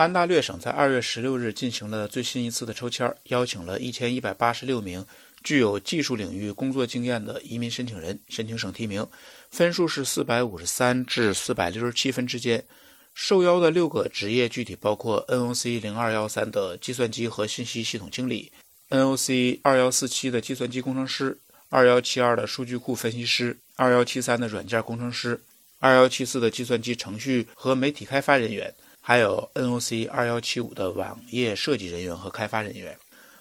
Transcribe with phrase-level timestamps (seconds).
[0.00, 5.04] 安大略省在二月十六日进行了最新一次的抽签，邀请了一千一百八十六名
[5.44, 9.06] 具有技术领域工作经验的移民申请人申请省提名，
[9.50, 12.64] 分数是四百五十三至四百六十七分之间。
[13.12, 18.50] 受邀的六个职业具体包括 NOC 零二幺三的计算机和信息系统经理
[18.88, 21.36] ，NOC 二幺四七的计算机工程师，
[21.68, 25.38] 二幺七二的数据库分析师，二幺七三的软件工程师，
[25.78, 28.74] 二幺七四的计算机程序和媒体开发人员。
[29.00, 32.96] 还有 NOC 二幺七五的网页设计人员和开发人员。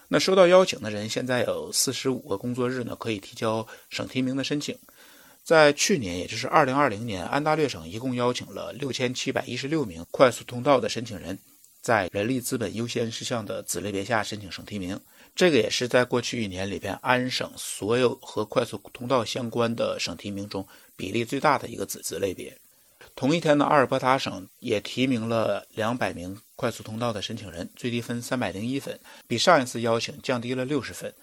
[0.07, 4.75] 那收到邀请的人，现在有四十五个工作日呢，可以提交省提名的申请。
[5.43, 11.37] 在去年，也就是二零二零年，安大略省一共邀请了六千七百一十六名快速通道的申请人，
[11.81, 14.99] 在人力资本优先事项的子类别下申请省提名。
[15.35, 22.55] 这个也是在过去一年里边，安省所有和快速通道相关的省提名中比例最大的一个子子类别。
[23.19, 31.13] 同一天呢，阿尔伯塔省也提名了两百名快速通道的申请人，最低分三百零一分，比上一次邀请降低了六十分。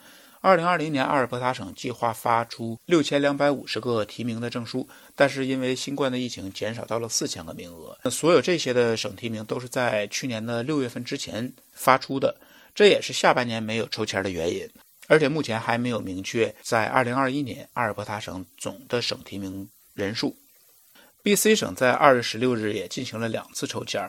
[0.42, 7.98] 二零二零年，阿尔伯塔省计划发出六千两百五十个提名的证书，但是因为新冠的疫情，减少到了四千个名额。
[8.10, 12.36] 所有这些的省提名都是在去年的六月份之前发出的，
[12.74, 14.68] 这也是下半年没有抽签的原因。
[15.08, 20.36] 而且目前还没有明确在二零二一年阿尔伯塔省总的省提名人数。
[21.26, 24.08] B.C 省在二月十六日也进行了两次抽签，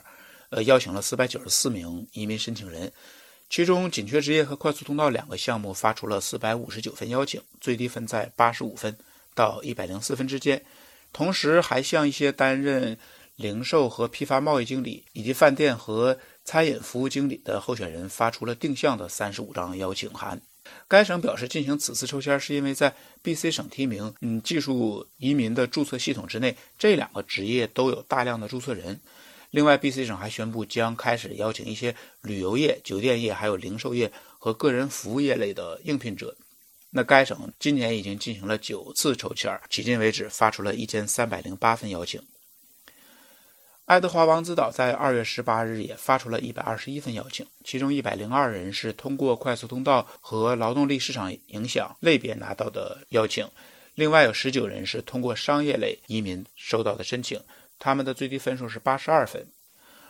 [0.52, 2.94] 呃，邀请了四百九十四名移民申请人，
[3.50, 8.96] 其中紧缺职业和快速通道两个项目发出了四百五十九份邀请，最低分在八十五分
[9.34, 10.64] 到一百零四分之间。
[11.12, 12.96] 同时，还向一些担任
[13.36, 20.40] 零售和批发贸易经理以及饭店和餐饮服务经理的候选人发出了定向的三十五张邀请函。
[20.88, 29.00] 该省表示，进行此次抽签是因为在 B.C 省提名，嗯，技术移民的注册系统之内，这两个职业都有大量的注册人。
[29.52, 36.36] 另外，B.C 省还宣布将开始邀请一些旅游业、酒店业、还有零售业和个人服务业类的应聘者。
[36.90, 42.22] 那该省今年已经进行了九次抽签，迄今为止发出了一千三百零八份邀请。
[43.88, 53.48] 爱德华王子岛在二月十八日也发出了一百二十一份邀请，其中一百零二人是通过快速通道和劳动力市场影响类别拿到的邀请，
[53.96, 57.40] 另外有十九人是通过商业类移民收到的申请，
[57.80, 59.48] 他们的最低分数是八十二分。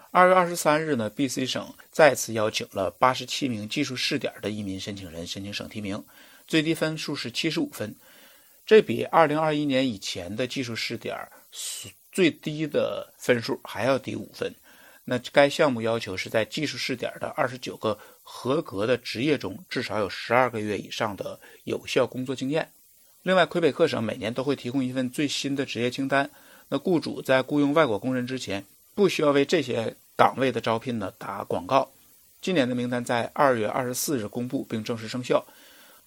[0.10, 6.04] 二月二十三日呢，B.C 省再次邀请了八十七名技术试点的移民申请人申请省提名，
[6.48, 7.96] 最低分数是七十五分，
[8.66, 11.16] 这比二零二一年以前的技术试点
[12.18, 14.52] 最低的分数还要低五分，
[15.06, 22.72] 那该项目要求是在技术试点的二十九个合格的职业中，至少有十二个月以上的有效工作经验。
[23.22, 26.28] 另外，魁北克省每年都会提供一份最新的职业清单，
[26.70, 31.92] 那雇主在雇佣外国工人之前，不需要为这些岗位的招聘呢打广告。
[32.42, 35.46] 今年的名单在二月二十四日公布并正式生效，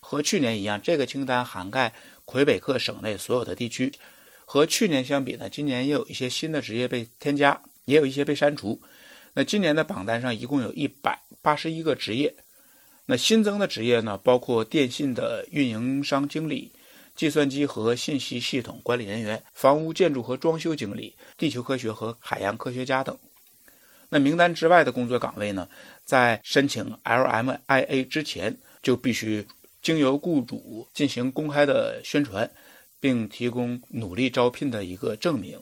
[0.01, 1.95] 和去年一样，这个清单涵盖
[2.25, 3.93] 魁北克省内所有的地区。
[4.53, 8.83] 和去年相比呢，今年也有一些新的职业被添加，也有一些被删除。
[9.33, 12.35] 那今年的榜单上一共有一百八十一个职业。
[13.07, 16.73] 那新增的职业呢，包括电信的运营商经理、
[17.15, 23.17] 计算机和信息系统管理人员、房屋建筑和装修经理、地球科学和海洋科学家等。
[24.09, 25.69] 那名单之外的工作岗位呢，
[26.05, 29.47] 在申请 LMIA 之前就必须
[29.81, 32.51] 经由雇主进行公开的宣传。
[33.01, 35.59] 并提供努力招聘的一个证明，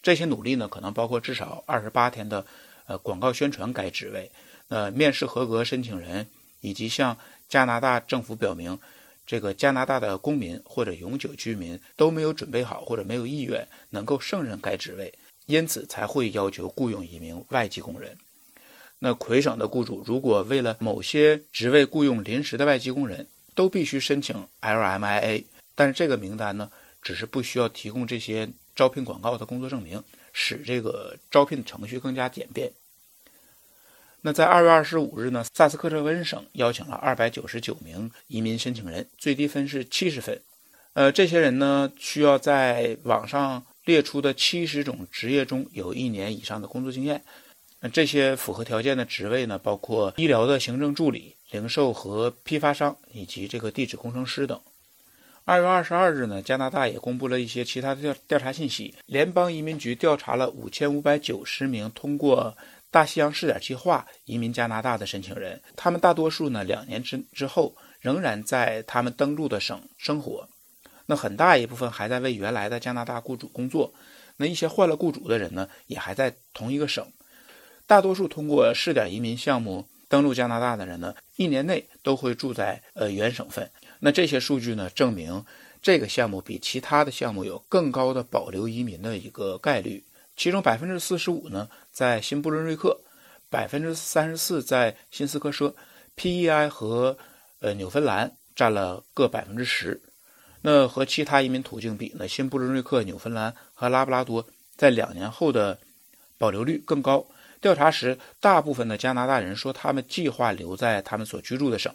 [0.00, 2.46] 这些努力呢，可能包括至少二十八天的
[2.86, 4.30] 呃广告宣传该职位，
[4.68, 6.26] 呃面试合格申请人，
[6.60, 7.18] 以及向
[7.48, 8.78] 加拿大政府表明，
[9.26, 15.12] 这个加拿大的公民或者永久居民都没有准备好或者没有意愿能够胜任该职位，
[15.46, 18.16] 因此才会要求雇佣一名外籍工人。
[19.00, 25.44] 那魁省的雇主如果为了某些职位雇佣临时的外籍工人，都必须申请 LMIA。
[25.78, 26.68] 但是这个名单呢，
[27.00, 30.02] 只是不需要提供这些招聘广告的工作证明，
[30.32, 32.72] 使这个招聘程序更加简便。
[34.22, 40.42] 那在二月二十五日呢，萨斯克彻温省邀请了二百九十九名移民申请人，最低分是七十分。
[40.94, 47.22] 呃，这些人呢，需要在网上列出的七十种职业中有一年以上的工作经验。
[47.78, 54.60] 那这些符合条件的职位呢，包括医疗的行政助理、零售和批发商以及这个地质工程师等。
[55.48, 58.94] 二月二十二日呢，加拿大也公布了一些其他的调调查信息。
[59.06, 62.54] 联邦移民局调查了五千五百九十名通过
[62.90, 70.46] 大西洋试点计划移民加拿大的申请人，他们大多数呢两年之之后仍然在他们登陆的省生活。
[71.06, 73.90] 那很大一部分还在为原来的加拿大雇主工作。
[74.36, 77.10] 那一些换了雇主的人呢，也还在同一个省。
[77.86, 83.66] 大多数通过试点移民项目登陆加拿大的人呢，一年内都会住在呃原省份。
[84.00, 85.44] 那这些数据呢，证明
[85.82, 90.04] 这个项目比其他的项目有更高的保留移民的一个概率。
[90.36, 92.96] 其中百分之四十五呢，在新布伦瑞克，
[93.50, 95.74] 百分之三十四在新斯科舍
[96.16, 97.16] ，PEI 和
[97.60, 100.00] 呃纽芬兰占了各百分之十。
[100.60, 102.28] 那和其他移民途径比呢？
[102.28, 104.46] 新布伦瑞克、纽芬兰和拉布拉多
[104.76, 105.78] 在两年后的
[106.36, 107.24] 保留率更高。
[107.60, 111.92] 调查时，大部分的加拿大人说他们计划留在他们所居住的省，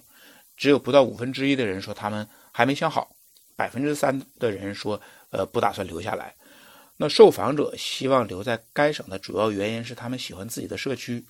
[0.58, 3.16] 只有不到五分之一的人说他们还没想好。
[3.56, 6.34] 百分之三的人说，呃，不打算留下来。
[6.98, 11.24] 那受访者希望留在该省的主要原因是他们喜欢自己的社区，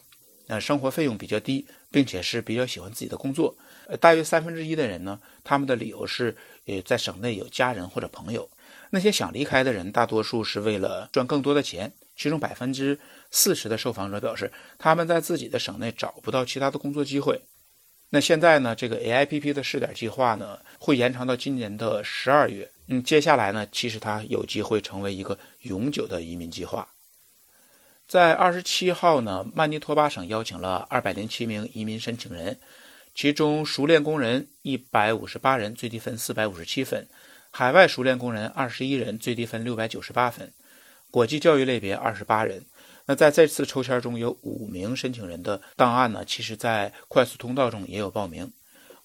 [0.47, 3.55] 呃，生活费用比较低，并且是比较喜欢自己的工作。
[3.87, 6.35] 呃，大约三分之一的人呢，他们的理由是。
[6.65, 8.49] 呃在省内有家人或者朋友，
[8.89, 11.91] 那些想离开的人，大多数是为了赚更多的钱。
[12.15, 12.97] 其中百分之
[13.31, 14.49] 四十的受访者表示，
[14.79, 17.41] 他们在自己的省内找不到其他的工作机会。
[18.15, 22.69] 那现在呢，这个 AIPP 的试点计划呢，会延长到今年的十二月。
[22.85, 26.87] 嗯，接下来呢，其实它有机会成为一个永久的移民计划。
[28.07, 32.59] 在二十七号呢，曼尼托巴省邀请了二百零七名移民申请人。
[33.15, 37.01] 其中熟练工人一百五十八人，最低分四百五十七分；
[37.49, 40.49] 海外熟练工人二十一人，最低分六百九十八分；
[41.09, 42.63] 国际教育类别二十八人。
[43.05, 46.23] 那在这次抽签中有五名申请人的档案呢？
[46.25, 48.51] 其实，在快速通道中也有报名。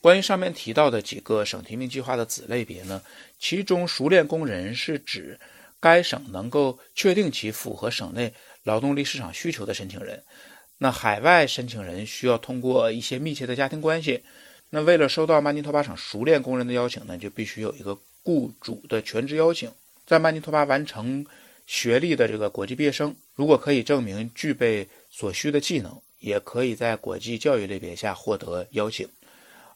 [0.01, 3.03] 关于上面提到的几个省提名计划的子类别呢？
[3.41, 5.39] 其中熟练工人是指
[5.81, 10.23] 该省能够确定其符合省内劳动力市场需求的申请人。
[10.79, 14.23] 那海外申请人需要通过一些密切的家庭关系。
[14.71, 19.69] 那为了收到曼尼托巴省熟练工人的邀请呢，就必须有一个雇主的全职邀请。
[20.07, 21.27] 在曼尼托巴完成
[21.67, 29.09] 学历的这个国际毕业生，如果可以证明具备所需的技能，也可以在国际教育类别下获得邀请。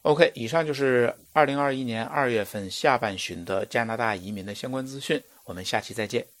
[0.01, 5.23] OK，以上就是二零二一年二月份下半旬的加拿大移民的相关资讯。
[5.45, 6.33] 我们下期再见。